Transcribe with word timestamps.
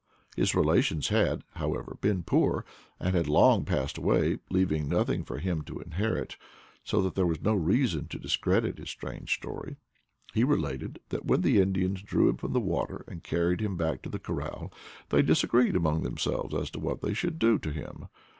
His 0.35 0.53
rela 0.53 0.81
tions 0.81 1.09
had, 1.09 1.43
however, 1.51 1.95
been 2.01 2.23
poor, 2.23 2.65
and 2.99 3.15
had 3.15 3.27
long 3.27 3.65
passed 3.65 3.99
away, 3.99 4.39
leaving 4.49 4.89
nothing 4.89 5.23
for 5.23 5.37
him 5.37 5.61
to 5.65 5.79
inherit, 5.79 6.37
so 6.83 7.03
that 7.03 7.13
there 7.13 7.27
was 7.27 7.43
no 7.43 7.53
reason 7.53 8.07
to 8.07 8.17
discredit 8.17 8.79
his 8.79 8.89
strange 8.89 9.31
story. 9.35 9.75
He 10.33 10.43
related 10.43 10.97
that 11.09 11.25
when 11.25 11.41
the 11.41 11.59
Indians 11.61 12.01
drew 12.01 12.29
him 12.29 12.37
from 12.37 12.53
the 12.53 12.59
water 12.59 13.05
and 13.07 13.21
carried 13.21 13.61
him 13.61 13.77
back 13.77 14.01
to 14.01 14.09
the 14.09 14.17
corral 14.17 14.73
they 15.09 15.21
disagreed 15.21 15.75
among 15.75 16.01
themselves 16.01 16.55
as 16.55 16.71
to 16.71 16.79
what 16.79 17.01
they 17.01 17.13
should 17.13 17.37
do 17.37 17.59
to 17.59 17.71
him. 17.71 18.07